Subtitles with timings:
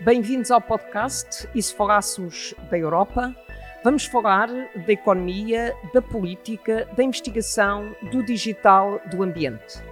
[0.00, 3.34] Bem-vindos ao podcast E se falássemos da Europa?
[3.82, 9.82] Vamos falar da economia, da política, da investigação, do digital, do ambiente.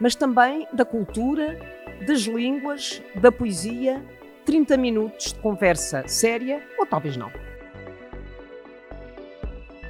[0.00, 1.58] Mas também da cultura,
[2.06, 4.02] das línguas, da poesia.
[4.46, 7.30] 30 minutos de conversa séria ou talvez não.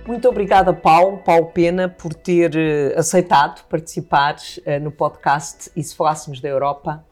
[0.05, 5.95] Muito obrigada, Paulo, Paulo Pena, por ter uh, aceitado participar uh, no podcast E se
[5.95, 7.05] falássemos da Europa.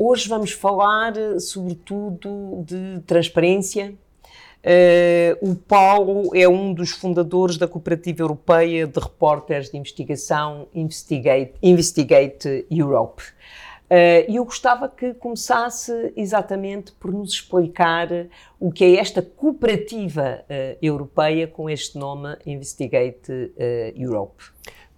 [0.00, 3.96] Hoje vamos falar, uh, sobretudo, de transparência.
[5.42, 12.64] o Paulo é um dos fundadores da Cooperativa Europeia de Repórteres de Investigação Investigate, Investigate
[12.70, 13.24] Europe.
[14.28, 18.08] E eu gostava que começasse exatamente por nos explicar
[18.60, 24.44] o que é esta cooperativa uh, europeia com este nome Investigate uh, Europe.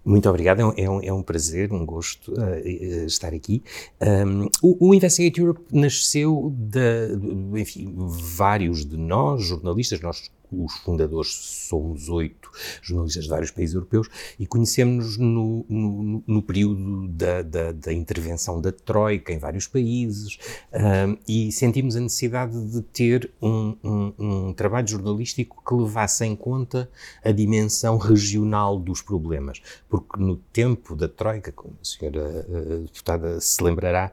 [0.03, 3.61] Muito obrigado, é um, é um, prazer, um gosto uh, estar aqui.
[4.01, 11.29] Um, o, o, Investigate Europe nasceu de, enfim, vários de nós, jornalistas, nós os fundadores
[11.69, 17.71] somos oito jornalistas de vários países europeus e conhecemos-nos no, no, no, período da, da,
[17.71, 20.37] da, intervenção da Troika em vários países
[20.73, 26.35] um, e sentimos a necessidade de ter um, um, um, trabalho jornalístico que levasse em
[26.35, 26.89] conta
[27.23, 33.39] a dimensão regional dos problemas, porque no tempo da Troika, como a senhora uh, deputada
[33.39, 34.11] se lembrará,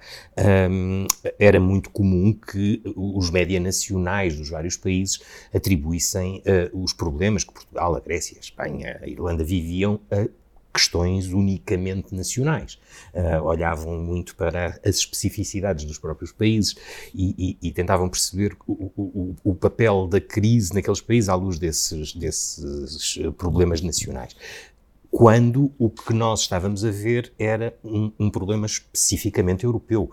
[1.39, 5.21] era muito comum que os média nacionais dos vários países
[5.53, 10.29] atribuíssem uh, os problemas que Portugal, a Grécia, a Espanha, a Irlanda viviam a
[10.73, 12.79] questões unicamente nacionais.
[13.13, 16.77] Uh, olhavam muito para as especificidades dos próprios países
[17.15, 21.59] e, e, e tentavam perceber o, o, o, papel da crise naqueles países à luz
[21.59, 24.37] desses, desses problemas nacionais.
[25.11, 30.11] Quando o que nós estávamos a ver era um, um problema especificamente europeu.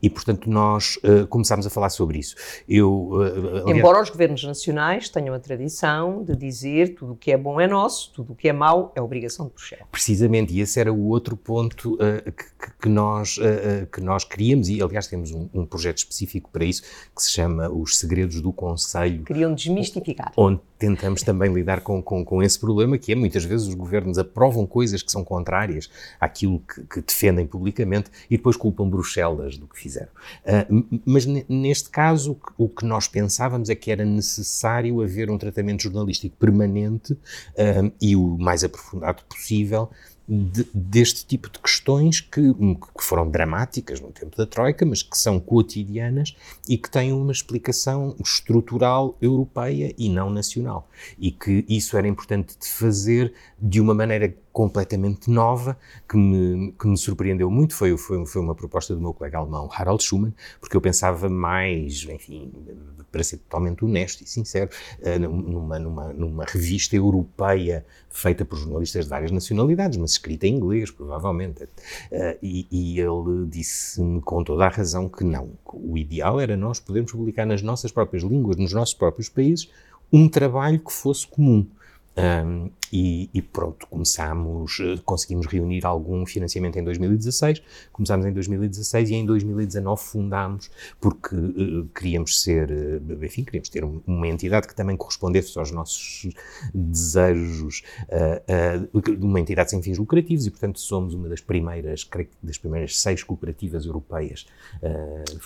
[0.00, 2.34] E, portanto, nós uh, começámos a falar sobre isso.
[2.68, 7.36] Eu, uh, Embora os governos nacionais tenham a tradição de dizer tudo o que é
[7.36, 9.86] bom é nosso, tudo o que é mau é obrigação de Bruxelas.
[9.90, 13.38] Precisamente, e esse era o outro ponto uh, que, que, nós,
[13.90, 16.82] que nós queríamos, e aliás temos um, um, projeto específico para isso,
[17.14, 19.24] que se chama Os Segredos do Conselho.
[19.24, 20.32] Queriam desmistificar.
[20.36, 24.18] Onde tentamos também lidar com, com, com, esse problema, que é muitas vezes os governos
[24.18, 29.68] aprovam coisas que são contrárias àquilo que, que defendem publicamente e depois culpam Bruxelas do
[29.72, 30.10] que fizeram.
[30.44, 35.82] Uh, mas neste caso, o que nós pensávamos é que era necessário haver um tratamento
[35.82, 39.90] jornalístico permanente uh, e o mais aprofundado possível
[40.28, 45.18] de, deste tipo de questões que, que, foram dramáticas no tempo da Troika, mas que
[45.18, 46.34] são cotidianas
[46.68, 50.88] e que têm uma explicação estrutural europeia e não nacional.
[51.18, 56.86] E que isso era importante de fazer de uma maneira completamente nova, que me, que
[56.86, 60.76] me surpreendeu muito, foi, foi, foi uma proposta do meu colega alemão, Harald Schumann, porque
[60.76, 62.52] eu pensava mais, enfim,
[63.10, 64.70] para ser totalmente honesto e sincero,
[65.00, 70.56] eh, numa, numa, numa revista europeia feita por jornalistas de várias nacionalidades, mas escrita em
[70.56, 71.66] inglês, provavelmente.
[72.10, 75.50] Eh, e, e ele disse-me com toda a razão que não.
[75.72, 79.70] O ideal era nós podermos publicar nas nossas próprias línguas, nos nossos próprios países,
[80.12, 81.66] um trabalho que fosse comum.
[82.16, 89.08] Um, e, e, pronto, começámos, eh, conseguimos reunir algum financiamento em 2016, começámos em 2016
[89.08, 94.74] e em 2019 fundámos, porque uh, queríamos ser, uh, enfim, queríamos ter uma entidade que
[94.74, 96.28] também correspondesse aos nossos
[96.74, 102.58] desejos, uh, uma entidade sem fins lucrativos e, portanto, somos uma das primeiras, creio das
[102.58, 104.46] primeiras seis cooperativas europeias.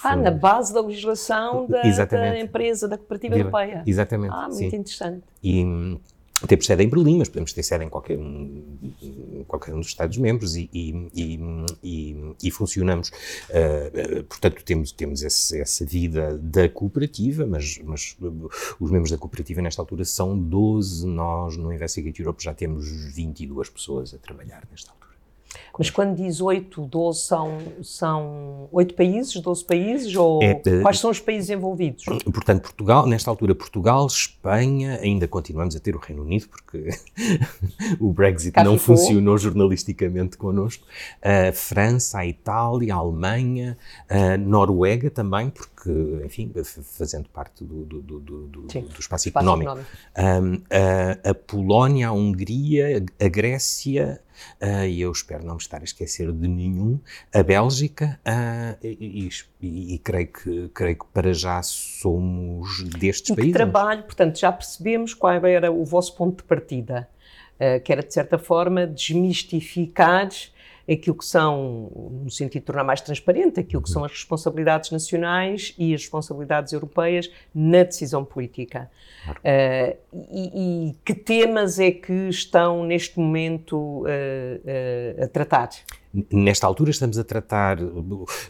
[0.03, 3.85] ah, na base da legislação da, da empresa, da cooperativa europeia.
[3.87, 4.35] Exatamente.
[4.35, 4.77] Ah, muito sim.
[4.77, 5.23] interessante.
[5.45, 5.65] E,
[6.47, 10.57] temos sede em Berlim, mas podemos ter sede em qualquer um, qualquer um dos Estados-membros
[10.57, 11.09] e, e,
[11.83, 13.09] e, e, funcionamos.
[13.09, 18.17] Uh, portanto, temos, temos esse, essa vida da cooperativa, mas, mas
[18.79, 23.71] os membros da cooperativa nesta altura são 12, nós no Investigate Europe já temos 22
[23.71, 25.06] pessoas a trabalhar nesta altura.
[25.79, 31.11] Mas quando diz 8, 12 são, são 8 países, 12 países, ou é, quais são
[31.11, 32.05] os países envolvidos?
[32.05, 36.89] Portanto, Portugal, nesta altura, Portugal, Espanha, ainda continuamos a ter o Reino Unido, porque
[38.01, 38.97] o Brexit Cá não ficou.
[38.97, 40.85] funcionou jornalisticamente connosco.
[41.23, 43.77] A França, a Itália, a Alemanha,
[44.09, 45.91] a Noruega também, porque,
[46.25, 46.53] enfim,
[46.83, 49.71] fazendo parte do, do, do, do, Sim, do espaço, espaço económico.
[49.71, 49.91] económico.
[50.19, 54.21] Um, a, a Polónia, a Hungria, a Grécia,
[54.89, 56.99] e eu espero não me estar a esquecer de nenhum,
[57.35, 59.29] a Bélgica, uh, e,
[59.61, 63.53] e, e, creio, que, creio que para já somos destes em países.
[63.53, 67.09] trabalho, portanto, já percebemos qual era o vosso ponto de partida,
[67.55, 70.29] uh, que era, de certa forma, desmistificar
[70.91, 71.91] aquilo que são,
[72.25, 76.73] no sentido de tornar mais transparente, aquilo que são as responsabilidades nacionais e as responsabilidades
[76.73, 78.91] europeias na decisão política.
[79.25, 79.41] Claro.
[79.41, 79.97] Uh,
[80.31, 85.71] e, e, que temas é que estão neste momento uh, uh, a tratar?
[86.33, 87.77] Nesta altura estamos a tratar,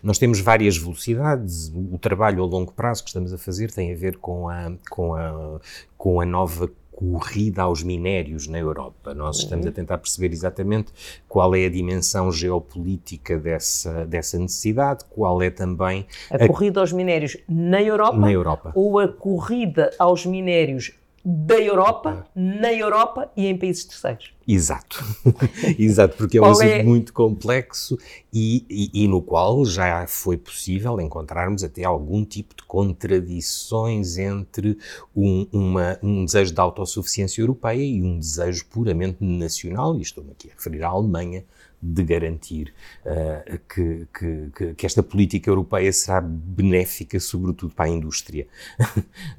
[0.01, 3.97] nós temos várias velocidades, o trabalho a longo prazo que estamos a fazer tem a
[3.97, 5.61] ver com a, com a,
[5.99, 9.13] com a nova corrida aos minérios na Europa.
[9.13, 9.75] Nós estamos a uhum.
[9.75, 10.91] tentar perceber exatamente
[11.29, 16.07] qual é a dimensão geopolítica dessa, dessa necessidade, qual é também...
[16.31, 18.17] A, a corrida aos minérios na Europa?
[18.17, 18.73] Na Europa.
[18.75, 20.95] Ou a corrida aos minérios
[21.29, 24.33] da Europa, na Europa e em países terceiros.
[24.47, 25.05] Exato,
[25.77, 26.85] exato, porque é um assunto é?
[26.85, 27.99] muito complexo
[28.33, 34.79] e, e, e, no qual já foi possível encontrarmos até algum tipo de contradições entre
[35.17, 40.49] um, uma, um desejo de autossuficiência europeia e um desejo puramente nacional, e estou-me aqui
[40.49, 41.45] a referir à Alemanha,
[41.87, 42.75] de garantir
[43.05, 48.47] uh, que, que, que, esta política europeia será benéfica, sobretudo para a indústria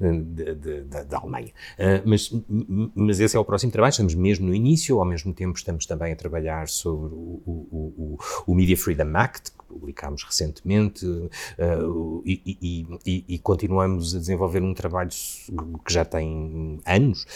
[1.08, 1.52] da Alemanha.
[1.78, 2.32] Uh, mas,
[2.94, 6.12] mas esse é o próximo trabalho, estamos mesmo no início, ao mesmo tempo estamos também
[6.12, 13.24] a trabalhar sobre o, o, o, o Media Freedom Act, publicámos recentemente, uh, e, e,
[13.28, 15.10] e, continuamos a desenvolver um trabalho
[15.84, 17.26] que já tem anos,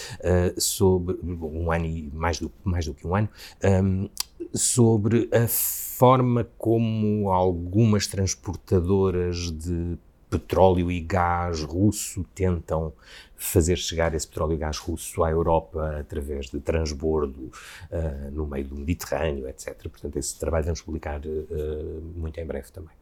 [0.59, 3.29] sobre um ano e mais do, mais do que um ano,
[3.65, 4.09] um,
[4.55, 9.99] sobre a forma como algumas transportadoras de
[10.33, 12.93] petróleo e gás russo tentam
[13.37, 17.51] fazer chegar esse petróleo e gás russo à Europa através de transbordo
[17.91, 19.77] uh, no meio do Mediterrâneo, etc.
[19.83, 22.95] Portanto, esse trabalho vamos publicar uh, muito em breve também.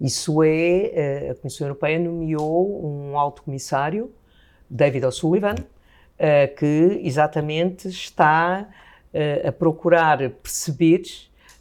[0.00, 4.12] Isso é, a Comissão Europeia nomeou um alto comissário,
[4.68, 5.54] David O'Sullivan,
[6.58, 8.68] que exatamente está
[9.46, 11.02] a procurar perceber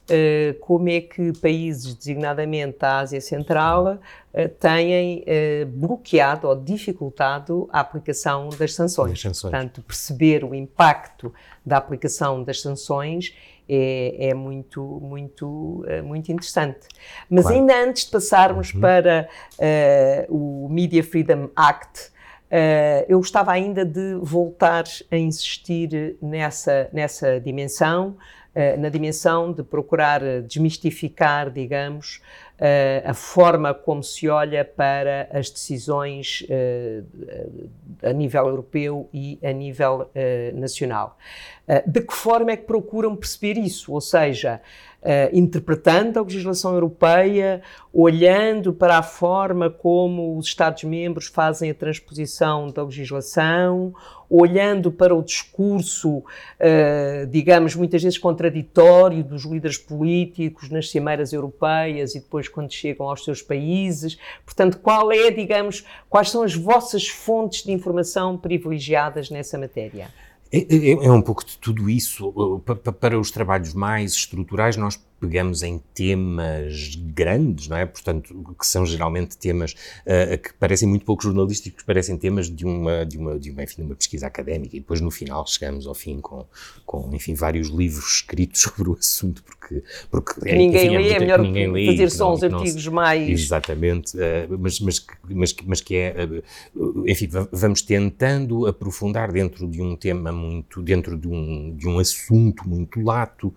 [0.04, 7.70] Uh, como é que países, designadamente da Ásia Central, uh, têm uh, bloqueado ou dificultado
[7.72, 9.22] a aplicação das sanções.
[9.22, 9.42] sanções.
[9.42, 11.34] Portanto, perceber o impacto
[11.66, 13.34] da aplicação das sanções
[13.70, 16.86] é, é muito, muito, muito interessante.
[17.30, 17.60] Mas claro.
[17.60, 18.82] ainda antes de passarmos uhum.
[18.82, 19.30] para
[20.28, 22.12] o Media Freedom Act,
[22.54, 28.43] Uh, eu gostava ainda de voltar a insistir nessa, nessa dimensão, uh,
[28.78, 32.22] na dimensão de procurar desmistificar, digamos,
[32.60, 36.46] uh, a forma como se olha para as decisões
[38.02, 40.10] a nível europeu e a nível
[40.54, 41.18] nacional.
[41.88, 43.92] de que forma é que procuram perceber isso?
[43.92, 44.62] Ou seja,
[45.04, 47.62] uh, interpretando a legislação europeia,
[47.92, 53.94] olhando para a forma como os Estados-membros fazem a transposição da legislação,
[54.30, 62.16] olhando para o discurso, uh, digamos, muitas vezes contraditório dos líderes políticos nas cimeiras europeias
[62.16, 64.18] e depois quando chegam aos seus países.
[64.46, 70.08] Portanto, qual é, digamos, quais são as vossas fontes de informação privilegiadas nessa matéria?
[70.54, 72.32] É, é, é, um pouco de tudo isso.
[73.00, 77.86] Para os trabalhos mais estruturais, nós pegamos em temas grandes, não é?
[77.86, 79.72] Portanto, que são geralmente temas
[80.06, 83.78] uh, que parecem muito pouco jornalísticos, parecem temas de uma, de uma, de uma, enfim,
[83.78, 86.46] de uma pesquisa académica e depois no final chegamos ao fim com,
[86.86, 89.82] com enfim, vários livros escritos sobre o assunto, porque,
[90.12, 93.30] porque é, ninguém enfim, lê, é, é melhor ninguém lê, fazer só uns artigos mais...
[93.30, 96.16] Exatamente, uh, mas, mas, mas, mas que é,
[96.76, 101.98] uh, enfim, vamos tentando aprofundar dentro de um tema muito, dentro de um, de um
[101.98, 103.54] assunto muito lato,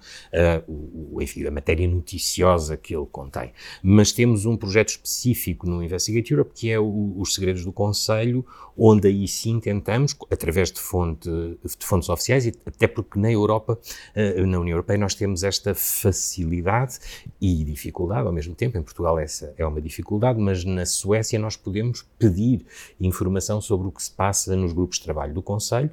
[0.69, 3.53] o, enfim, a matéria noticiosa que ele contém.
[3.83, 8.45] Mas temos um projeto específico no Investigate Europe, que é o, os segredos do Conselho,
[8.77, 13.79] onde aí sim tentamos, através de, fonte, de fontes oficiais, e até porque na Europa,
[14.15, 16.99] eh, na União Europeia, nós temos esta facilidade
[17.41, 18.77] e dificuldade ao mesmo tempo.
[18.77, 22.67] Em Portugal essa é uma dificuldade, mas na Suécia nós podemos pedir
[23.01, 25.91] informação sobre o que se passa nos grupos de trabalho do Conselho,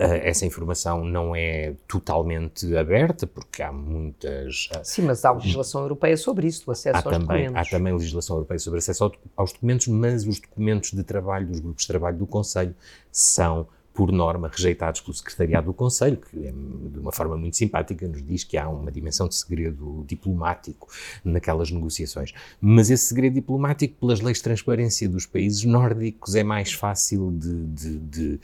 [0.00, 4.68] essa informação não é totalmente aberta, porque há muitas.
[4.72, 7.56] Eh, Sim, mas há legislação europeia sobre isso, o acesso há aos também, documentos.
[7.56, 11.82] Há também legislação europeia sobre acesso aos documentos, mas os documentos de trabalho dos grupos
[11.82, 12.74] de trabalho do Conselho
[13.10, 18.06] são por norma, rejeitados pelo Secretariado do Conselho, que é, de uma forma muito simpática
[18.06, 20.86] nos diz que há uma dimensão de segredo diplomático
[21.24, 22.34] naquelas negociações.
[22.60, 27.66] Mas esse segredo diplomático, pelas leis de transparência dos países nórdicos, é mais fácil de,
[27.68, 28.40] de, de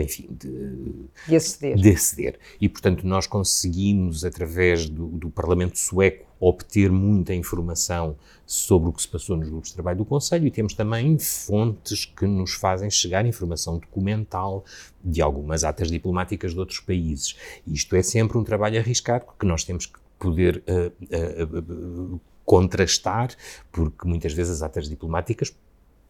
[0.00, 1.76] enfim, de, de, aceder.
[1.76, 2.38] de aceder.
[2.58, 9.02] E, portanto, nós conseguimos, através do, do Parlamento sueco, obter muita informação sobre o que
[9.02, 12.90] se passou nos grupos de trabalho do Conselho e temos também fontes que nos fazem
[12.90, 14.64] chegar informação documental
[15.02, 17.36] de algumas atas diplomáticas de outros países.
[17.66, 23.34] Isto é sempre um trabalho arriscado, porque nós temos que poder uh, uh, contrastar,
[23.72, 25.54] porque muitas vezes as atas diplomáticas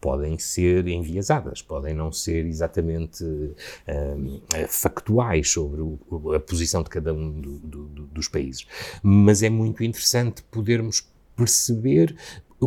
[0.05, 5.97] podem ser enviesadas, podem não ser exatamente um, factuais sobre o,
[6.35, 8.67] a posição de cada um do, do, dos países.
[9.01, 12.15] Mas é muito interessante podermos perceber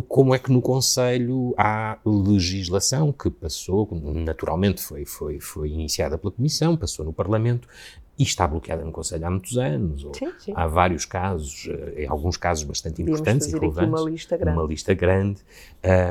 [0.09, 6.33] como é que no Conselho há legislação que passou, naturalmente foi, foi, foi iniciada pela
[6.33, 7.69] Comissão, passou no Parlamento
[8.17, 10.05] e está bloqueada no Conselho há muitos anos.
[10.13, 10.53] Sim, sim.
[10.53, 14.01] Há vários casos, eh, em alguns casos bastante importantes e relevantes.
[14.01, 14.57] Uma lista grande.
[14.59, 15.41] Uma lista grande.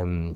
[0.07, 0.35] Um,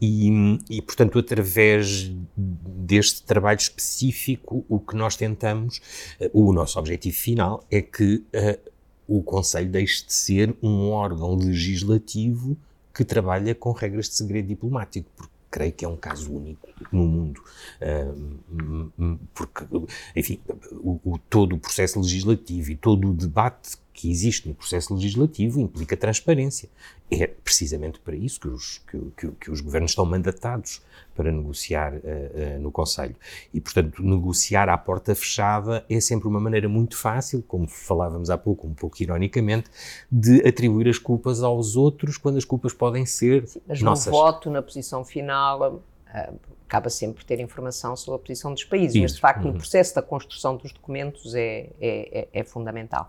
[0.00, 5.80] e, e, portanto, através deste trabalho específico, o que nós tentamos,
[6.20, 8.70] eh, o nosso objetivo final é que uh,
[9.06, 12.56] o Conselho deixe de ser um órgão legislativo
[12.94, 17.06] que trabalha com regras de segredo diplomático, porque creio que é um caso único no
[17.06, 17.42] mundo,
[17.80, 19.64] uh, porque,
[20.14, 20.40] enfim,
[20.72, 25.58] o, o, todo o processo legislativo e todo o debate que existe no processo legislativo
[25.58, 26.68] implica transparência.
[27.10, 30.82] É precisamente para isso que os, que, que, que os governos estão mandatados
[31.14, 33.16] para negociar uh, uh, no Conselho.
[33.54, 38.36] E, portanto, negociar à porta fechada é sempre uma maneira muito fácil, como falávamos há
[38.36, 39.70] pouco, um pouco ironicamente,
[40.12, 44.06] de atribuir as culpas aos outros quando as culpas podem ser Sim, mas nossas.
[44.06, 45.82] Mas no voto, na posição final,
[46.66, 49.02] acaba sempre por ter informação sobre a posição dos países, Isso.
[49.02, 49.52] mas de facto uhum.
[49.52, 53.08] no processo da construção dos documentos é, é, é, é fundamental.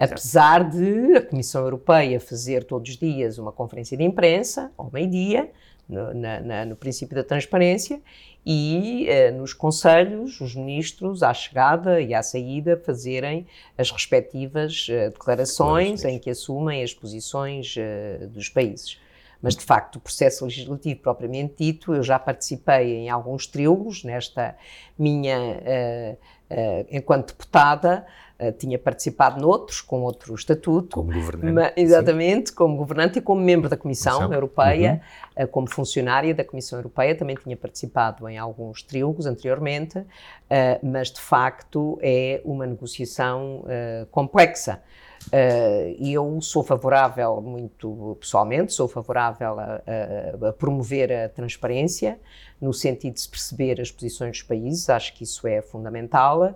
[0.00, 0.12] Exato.
[0.12, 5.50] Apesar de a Comissão Europeia fazer todos os dias uma conferência de imprensa, ao meio-dia,
[5.88, 8.00] no, na, na, no, princípio da transparência,
[8.44, 13.46] e eh, nos conselhos, os ministros, à chegada e à saída, fazerem
[13.76, 18.98] as respectivas eh, declarações em que assumem as posições eh, dos países.
[19.40, 24.56] Mas, de facto, o processo legislativo propriamente dito, eu já participei em alguns trílogos nesta
[24.98, 28.06] minha, uh, uh, enquanto deputada,
[28.40, 30.96] uh, tinha participado noutros, com outro estatuto.
[30.96, 31.52] Como governante.
[31.52, 32.54] Mas, exatamente, sim.
[32.54, 34.32] como governante e como membro da Comissão, Comissão.
[34.34, 35.02] Europeia,
[35.38, 35.46] uhum.
[35.48, 40.02] como funcionária da Comissão Europeia, também tinha participado em alguns trílogos anteriormente,
[40.82, 43.64] mas, de facto, é uma negociação
[44.10, 44.82] complexa.
[45.26, 49.82] Uh, e eu sou favorável, muito pessoalmente, sou favorável a,
[50.44, 52.20] a, a, promover a transparência,
[52.60, 56.54] no sentido de se perceber as posições dos países, acho que isso é fundamental.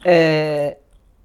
[0.00, 0.76] Uh,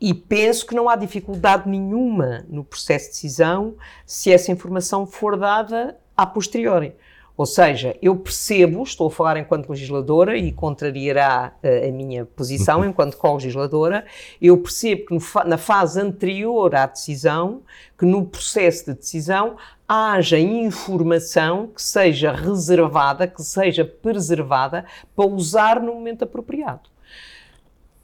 [0.02, 5.38] e penso que não há dificuldade nenhuma no processo de decisão se essa informação for
[5.38, 6.96] dada a posteriori.
[7.40, 12.84] Ou seja, eu percebo, estou a falar enquanto legisladora e contrariará uh, a minha posição
[12.84, 14.06] enquanto co-legisladora,
[14.42, 17.62] eu percebo que no, na fase anterior à decisão,
[17.98, 19.56] que no processo de decisão
[19.88, 24.84] haja informação que seja reservada, que seja preservada
[25.16, 26.90] para usar no momento apropriado.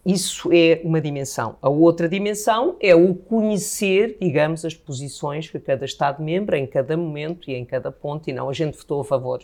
[0.05, 1.57] Isso é uma dimensão.
[1.61, 7.49] A outra dimensão é o conhecer, digamos, as posições que cada Estado-membro, em cada momento
[7.49, 9.41] e em cada ponto, e não a gente votou a favor.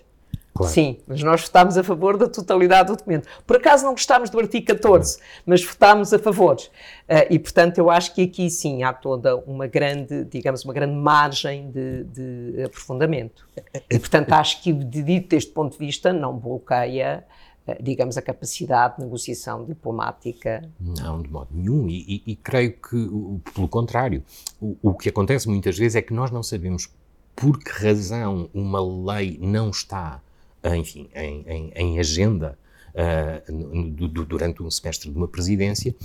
[0.53, 0.73] Claro.
[0.73, 3.27] Sim, mas nós votámos a favor da totalidade do documento.
[3.47, 6.57] Por acaso não gostámos do artigo 14, mas votámos a favor.
[6.57, 10.93] Uh, e, portanto, eu acho que aqui sim há toda uma grande, digamos, uma grande
[10.93, 13.47] margem de, de aprofundamento.
[13.89, 17.25] E, portanto, acho que, dito deste ponto de vista, não bloqueia
[17.81, 20.67] digamos, a capacidade de negociação diplomática.
[20.79, 21.87] Não, de modo nenhum.
[21.87, 24.23] E, e, e creio que, pelo contrário,
[24.59, 26.89] o, o, que acontece muitas vezes é que nós não sabemos
[27.35, 28.81] por que razão uma
[29.13, 30.21] lei não está,
[30.63, 32.57] enfim, em, em, em agenda
[32.93, 33.91] uh,
[34.25, 35.95] durante um semestre de uma presidência,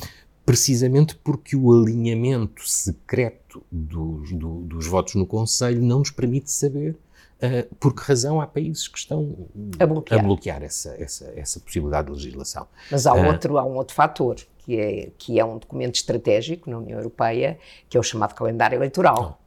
[0.44, 6.96] precisamente porque o alinhamento secreto dos, do, dos votos no Conselho não nos permite saber
[7.36, 9.46] Uh, por que razão há países que estão
[9.78, 12.66] a bloquear, a bloquear essa, essa, essa, possibilidade de legislação.
[12.90, 16.70] Mas há, uh, outro, há um outro fator, que é, que é um documento estratégico
[16.70, 17.58] na União Europeia,
[17.90, 19.38] que é o chamado calendário eleitoral.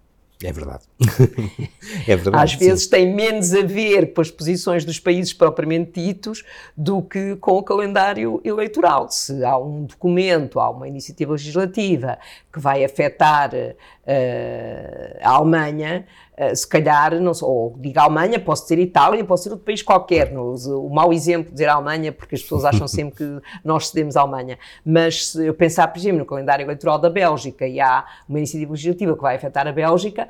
[0.41, 0.85] É verdade.
[2.07, 2.43] é verdade.
[2.43, 2.91] Às vezes sim.
[2.91, 6.45] tem menos a ver com as posições dos países propriamente ditos
[6.77, 9.09] do que com o calendário eleitoral.
[9.09, 12.17] Se há um documento, há uma iniciativa legislativa
[12.53, 13.51] que vai afetar
[14.09, 16.05] uh, a Alemanha,
[16.37, 20.31] uh, se calhar, não ou diga Alemanha, posso dizer Itália, posso ser outro país qualquer.
[20.31, 24.17] No, o mau exemplo de dizer Alemanha, porque as pessoas acham sempre que nós cedemos
[24.17, 24.57] à Alemanha.
[24.83, 28.71] Mas se eu pensar, por exemplo, no calendário eleitoral da Bélgica e há uma iniciativa
[28.71, 30.27] legislativa que vai afetar a Bélgica,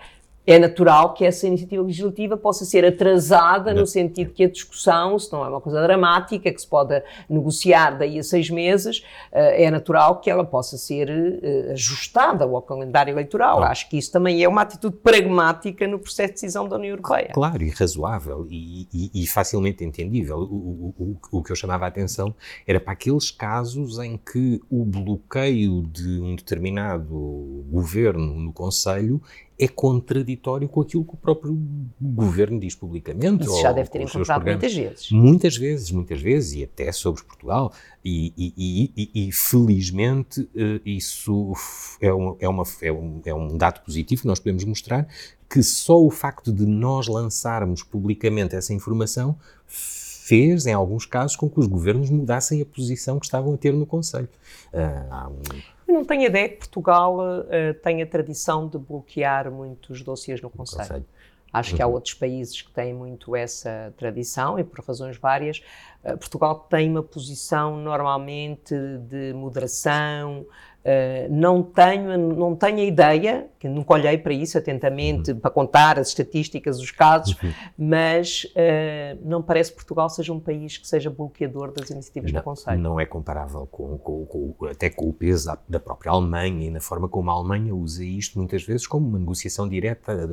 [0.49, 5.31] é natural que essa iniciativa legislativa possa ser atrasada no sentido que a discussão, se
[5.31, 9.69] não é uma coisa dramática, que se pode negociar daí a seis meses, eh, é
[9.69, 13.57] natural que ela possa ser eh, ajustada ao calendário eleitoral.
[13.57, 13.71] Claro.
[13.71, 17.29] Acho que isso também é uma atitude pragmática no processo de decisão da União Europeia.
[17.31, 20.39] Claro, e razoável e, e, e facilmente entendível.
[20.39, 22.33] O, o, o, que eu chamava a atenção
[22.65, 29.21] era para aqueles casos em que o bloqueio de um determinado governo no Conselho
[29.59, 31.59] é contraditório com aquilo que o próprio
[31.99, 33.43] governo diz publicamente.
[33.43, 35.11] Isso já deve ter encontrado muitas vezes.
[35.11, 37.73] Muitas vezes, muitas vezes, e até sobre Portugal.
[38.03, 41.51] E, e, e, e felizmente eh, isso
[41.99, 45.05] é um, é, uma, é, um, é um dado positivo que nós podemos mostrar
[45.49, 49.37] que só o facto de nós lançarmos publicamente essa informação
[49.67, 53.73] fez, em alguns casos, com que os governos mudassem a posição que estavam a ter
[53.73, 54.29] no Conselho.
[54.71, 55.78] Uh.
[55.89, 60.87] Eu não tenho ideia que Portugal uh, tenha tradição de bloquear muitos dossiês no Conselho.
[60.87, 61.05] Conselho.
[61.51, 61.77] Acho uhum.
[61.77, 61.93] que há uhum.
[61.93, 65.63] outros países que têm muito essa tradição e por razões várias.
[66.03, 68.75] Uh, Portugal tem uma posição normalmente
[69.09, 70.45] de moderação,
[70.79, 75.39] Uh, não tenho não tenho a ideia, que nunca olhei para isso atentamente, uhum.
[75.39, 77.51] para contar as estatísticas, os casos, uhum.
[77.77, 82.39] mas uh, não parece que Portugal seja um país que seja bloqueador das iniciativas não,
[82.39, 82.79] do Conselho.
[82.79, 86.69] Não é comparável com, com, com, até com o peso da, da, própria Alemanha e
[86.69, 90.29] na forma como a Alemanha usa isto muitas vezes como uma negociação direta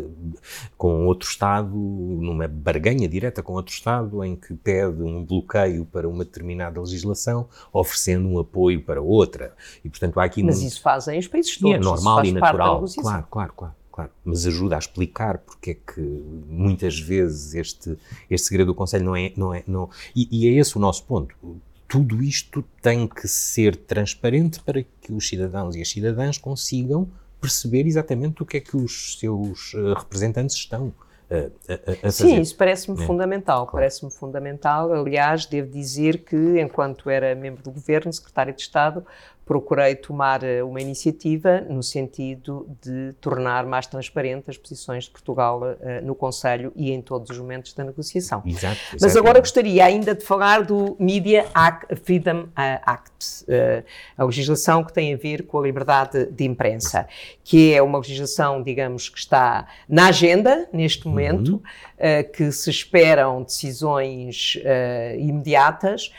[0.78, 6.08] com outro Estado, numa barganha direta com outro Estado, em que pede um bloqueio para
[6.08, 9.54] uma determinada legislação, oferecendo um apoio para outra.
[9.84, 11.72] E, portanto, há aqui mas isso fazem os países todos.
[11.72, 12.84] E é normal e natural.
[13.00, 14.10] Claro, claro, claro, claro.
[14.24, 16.00] Mas ajuda a explicar porque é que
[16.48, 17.98] muitas vezes este,
[18.30, 19.32] este segredo do Conselho não é.
[19.36, 21.34] Não é não, e, e é esse o nosso ponto.
[21.88, 27.08] Tudo isto tem que ser transparente para que os cidadãos e as cidadãs consigam
[27.40, 30.92] perceber exatamente o que é que os seus uh, representantes estão
[31.28, 33.06] a, a, a Sim, isso parece-me é.
[33.06, 33.72] fundamental, claro.
[33.72, 34.92] parece-me fundamental.
[34.92, 39.04] Aliás, devo dizer que, enquanto era membro do governo, secretário de Estado,
[39.46, 45.62] procurei tomar eh, uma iniciativa no sentido de tornar mais transparente as posições de Portugal
[45.62, 48.42] uh, no Conselho e em todos os momentos da negociação.
[48.44, 53.84] Exato, Mas agora gostaria ainda de falar do Media Act, Freedom eh, Act, uh,
[54.18, 57.06] a legislação que tem a ver com a liberdade de imprensa,
[57.44, 61.60] que é uma legislação, digamos, que está na agenda neste momento, uhum.
[62.20, 64.58] uh, que se esperam decisões
[65.18, 66.10] imediatas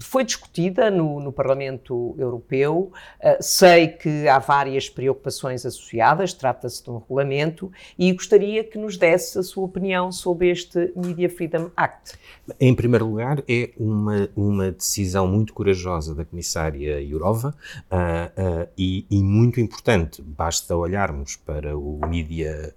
[0.00, 2.92] foi discutida no, no Parlamento Europeu.
[3.20, 8.96] Uh, sei que há várias preocupações associadas, trata-se de um regulamento, e gostaria que nos
[8.96, 12.18] desse a sua opinião sobre este Media Freedom Act.
[12.60, 17.54] Em primeiro lugar, é uma, uma decisão muito corajosa da Comissária Jourova
[17.90, 20.20] uh, uh, e, e, muito importante.
[20.22, 22.74] Basta olharmos para o Media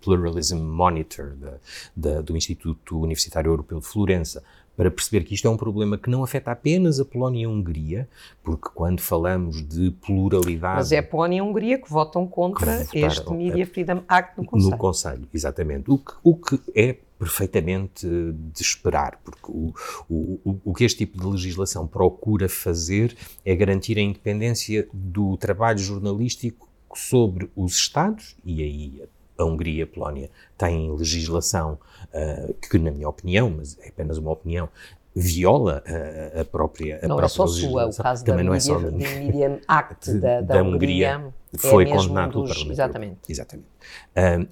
[0.00, 1.54] Pluralism Monitor da,
[1.96, 4.42] da, do Instituto Universitário Europeu de Florença
[4.76, 7.48] para perceber que isto é um problema que não afeta apenas a Polónia e a
[7.48, 8.08] Hungria,
[8.42, 10.76] porque quando falamos de pluralidade.
[10.76, 14.38] Mas é a Polónia e a Hungria que votam contra que este Media Freedom Act
[14.38, 14.70] no Conselho.
[14.70, 15.90] No Conselho, exatamente.
[15.90, 19.72] O que, o que é perfeitamente de esperar, porque o,
[20.08, 25.78] o, o que este tipo de legislação procura fazer é garantir a independência do trabalho
[25.78, 29.02] jornalístico sobre os Estados, e aí
[29.38, 31.78] a Hungria e a Polónia têm legislação
[32.12, 34.68] uh, que, na minha opinião, mas é apenas uma opinião,
[35.16, 38.54] viola a, a própria a Não própria é só sua, o caso Também da, não
[38.54, 43.18] é só Medium Act da, da, da Hungria, Hungria é foi condenado pelo Parlamento Exatamente.
[43.28, 43.66] Exatamente.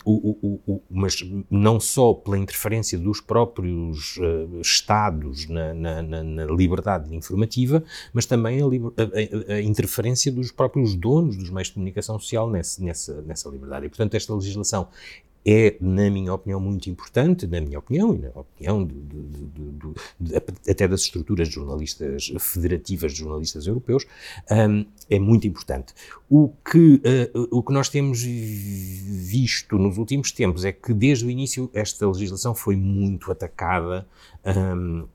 [0.07, 1.17] o, o, o, mas
[1.51, 8.61] não só pela interferência dos próprios uh, Estados na, na, na, liberdade informativa, mas também
[8.63, 13.49] a, a, a, interferência dos próprios donos dos meios de comunicação social nessa, nessa, nessa
[13.51, 13.87] liberdade.
[13.87, 14.89] E, portanto, esta legislação
[15.47, 20.37] é, na minha opinião, muito importante, na minha opinião e na opinião de, de, de,
[20.71, 24.07] até das estruturas jornalistas federativas de jornalistas europeus,
[24.51, 25.93] um, é muito importante.
[26.31, 27.01] O que,
[27.35, 32.07] uh, o que nós temos visto nos últimos tempos é que, desde o início, esta
[32.07, 34.07] legislação foi muito atacada
[34.45, 35.07] um,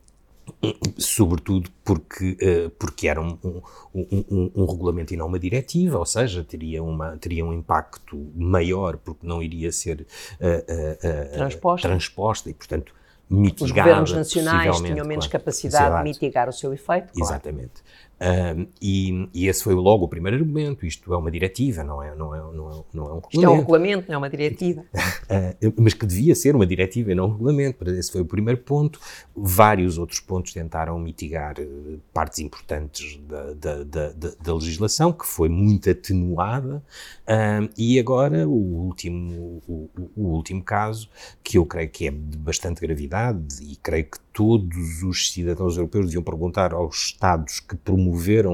[0.97, 3.61] sobretudo porque, uh, porque era um, um,
[3.93, 8.97] um, um, regulamento e não uma diretiva, ou seja, teria, uma, teria um impacto maior
[8.97, 11.87] porque não iria ser uh, uh, transposta.
[11.87, 12.93] transposta e, portanto,
[13.29, 13.65] mitigada.
[13.65, 17.13] Os governos nacionais tinham menos claro, capacidade de mitigar o seu efeito.
[17.13, 17.31] Claro.
[17.31, 17.83] Exatamente.
[18.21, 20.85] Um, e, e, esse foi logo o primeiro argumento.
[20.85, 23.29] Isto é uma diretiva, não é, não é, não é, não é um regulamento.
[23.31, 24.81] Isto é um regulamento, não é uma diretiva.
[24.91, 27.89] uh, mas que devia ser uma diretiva e não um regulamento.
[27.91, 28.99] Esse foi o primeiro ponto.
[29.33, 35.47] Vários outros pontos tentaram mitigar uh, partes importantes da, da, da, da, legislação, que foi
[35.47, 36.83] muito atenuada.
[37.21, 41.09] Uh, e agora o último, o, o último caso,
[41.41, 46.05] que eu creio que é de bastante gravidade e creio que todos os cidadãos europeus
[46.05, 48.08] deviam perguntar aos Estados que promoveram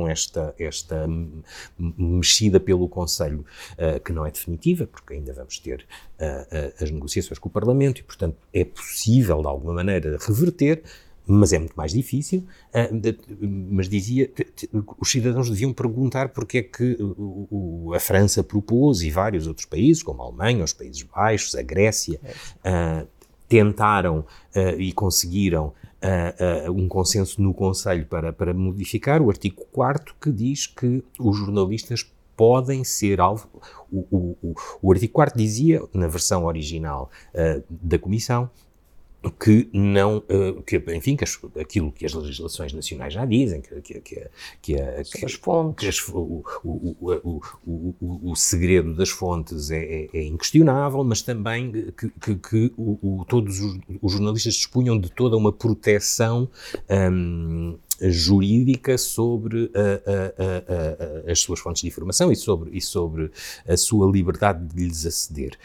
[0.08, 1.08] esta, esta
[1.78, 5.86] mexida pelo Conselho, uh, que não é definitiva, porque ainda vamos ter
[6.20, 10.84] uh, as negociações com o Parlamento e, portanto, é possível, de alguma maneira, reverter,
[11.28, 12.46] mas é muito mais difícil.
[13.41, 14.32] mas dizia,
[15.00, 16.98] os cidadãos deviam perguntar porque é que
[17.96, 22.20] a França propôs e vários outros países, como a Alemanha, os Países Baixos, a Grécia,
[22.63, 23.08] é
[23.56, 30.13] tentaram uh, e conseguiram uh, um consenso no Conselho para, para modificar o artigo 4
[30.20, 33.48] que diz que os jornalistas podem ser alvo.
[33.89, 37.10] O, o, o, o artigo 4 dizia, na versão original
[37.70, 38.50] da Comissão,
[39.32, 43.82] que não, uh, que, enfim, que as, aquilo que as legislações nacionais já dizem, que,
[43.82, 44.28] que, que,
[44.62, 45.88] que, a, que as fontes.
[45.88, 51.72] As, o, o, o, o, o, segredo das fontes é, é, é inquestionável, mas também
[51.72, 52.74] que, que, que
[53.28, 56.50] todos os, os, jornalistas dispunham de toda uma proteção
[56.90, 63.32] um, jurídica sobre a, a, as suas fontes de informação e sobre, e sobre
[63.68, 65.58] a sua liberdade de lhes aceder.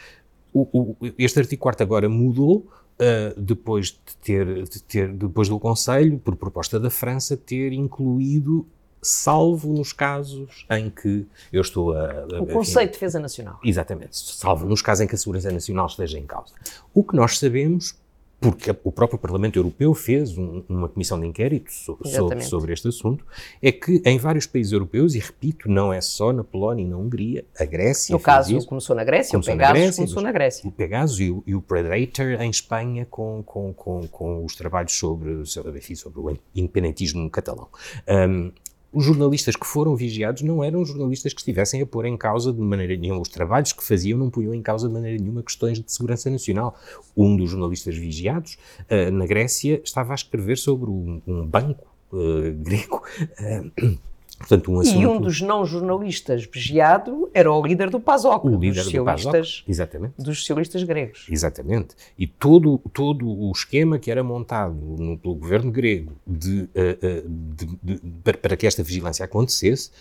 [1.17, 2.67] este artigo 4 agora mudou,
[3.01, 8.67] Uh, depois de ter, de ter, depois do Conselho, por proposta da França, ter incluído,
[9.01, 12.25] salvo nos casos em que eu estou a.
[12.35, 13.59] a o Conselho de Defesa Nacional.
[13.63, 16.53] Exatamente, salvo nos casos em que a segurança nacional esteja em causa.
[16.93, 17.95] O que nós sabemos
[18.41, 22.87] porque o próprio Parlamento Europeu fez um, uma comissão de inquérito so, sobre, sobre, este
[22.87, 23.23] assunto,
[23.61, 26.97] é que em vários países europeus, e repito, não é só na Polónia e na
[26.97, 28.11] Hungria, a Grécia.
[28.11, 30.67] No caso, isso, começou na Grécia, começou o Pegasus na Grécia, começou na Grécia.
[30.67, 34.93] O Pegasus e o, e o Predator em Espanha, com, com, com, com os trabalhos
[34.93, 37.67] sobre, sobre, enfim, sobre o independentismo catalão.
[38.09, 38.51] Um,
[38.91, 42.59] os jornalistas que foram vigiados não eram jornalistas que estivessem a pôr em causa de
[42.59, 45.91] maneira nenhuma os trabalhos que faziam, não punham em causa de maneira nenhuma questões de
[45.91, 46.77] segurança nacional.
[47.15, 48.57] Um dos jornalistas vigiados
[48.89, 53.01] uh, na Grécia estava a escrever sobre um, um banco uh, grego.
[53.39, 53.97] Uh,
[54.41, 58.83] Portanto, um e um dos não jornalistas vigiado era o líder do PASOK, o líder
[58.83, 60.13] dos, do PASOK, exatamente.
[60.17, 61.27] dos socialistas gregos.
[61.29, 61.95] Exatamente.
[62.17, 67.29] E todo, todo o esquema que era montado no, pelo governo grego de, uh, uh,
[67.29, 69.91] de, de, para, para, que esta vigilância acontecesse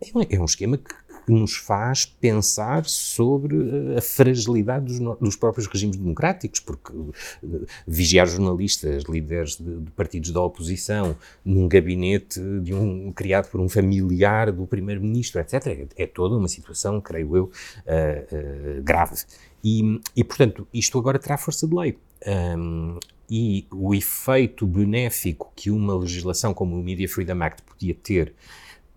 [0.00, 5.18] é um, é um esquema que, que nos faz pensar sobre eh, a fragilidade dos,
[5.18, 11.68] dos próprios regimes democráticos, porque eh, vigiar jornalistas, líderes de, de, partidos da oposição, num
[11.68, 17.00] gabinete de um, criado por um familiar do primeiro-ministro, etc., é, é, toda uma situação,
[17.00, 19.16] creio eu, uh, grave.
[19.62, 21.98] E, e, portanto, isto agora terá força de lei.
[22.26, 22.98] Um,
[23.30, 28.34] e o efeito benéfico que uma legislação como o Media Freedom Act podia ter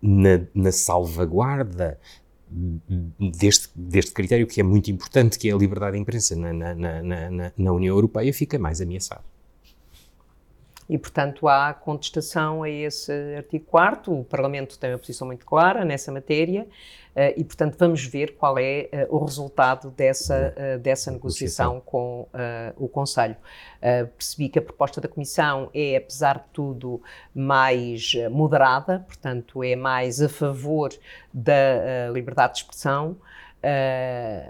[0.06, 1.98] na, na salvaguarda
[3.18, 6.74] deste, deste critério que é muito importante, que é a liberdade de imprensa na, na,
[7.02, 9.24] na, na União Europeia, fica mais ameaçado.
[10.86, 15.82] E, portanto, há contestação a esse artigo 4 O Parlamento tem uma posição muito clara
[15.82, 16.66] nessa matéria
[17.36, 22.26] e, portanto, vamos ver qual é uh, o resultado dessa, uh, dessa negociação com
[22.76, 23.36] o Conselho.
[24.16, 27.00] percebi que a proposta da Comissão é, apesar de tudo,
[27.34, 30.90] mais moderada, portanto, é mais a favor
[31.32, 33.16] da liberdade de expressão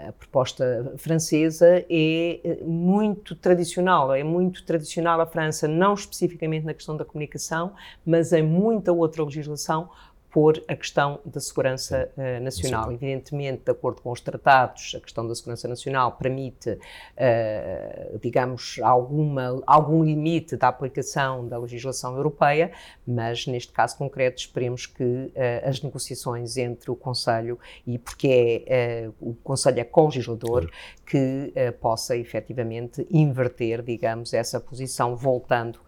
[0.07, 6.73] a proposta francesa é eh, muito tradicional, é muito tradicional a França, não especificamente na
[6.73, 7.73] questão da comunicação,
[8.05, 9.89] mas em muita outra legislação,
[10.35, 12.89] pôr a questão da segurança uh, nacional.
[12.89, 12.95] Sim.
[12.95, 19.63] Evidentemente, de acordo com os tratados, a questão da segurança nacional permite, uh, digamos, alguma,
[19.65, 22.73] algum limite da aplicação da legislação europeia,
[23.07, 25.31] mas neste caso concreto esperemos que uh,
[25.63, 30.69] as negociações entre o Conselho e porque é, o Conselho é co-legislador,
[31.05, 35.79] que possa efetivamente inverter, digamos, essa posição, voltando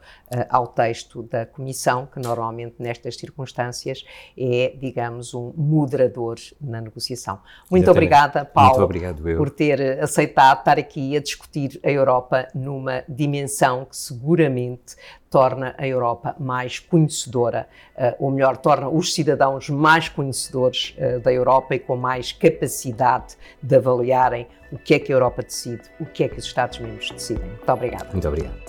[0.48, 4.06] ao texto da Comissão, que normalmente nestas circunstâncias
[4.38, 7.40] é, digamos, um moderador na negociação.
[7.70, 7.90] Muito Exatamente.
[7.90, 13.86] obrigada, Paulo, Muito obrigado, por ter aceitado estar aqui a discutir a Europa numa dimensão
[13.86, 14.96] que seguramente
[15.30, 21.34] torna a Europa mais conhecedora, uh, ou melhor, torna os cidadãos mais conhecedores uh, da
[21.34, 26.06] Europa e com mais capacidade de avaliarem o que é que a Europa decide, o
[26.06, 27.50] que é que os Estados-membros decidem.
[27.50, 28.08] Muito obrigada.
[28.12, 28.67] Muito obrigado.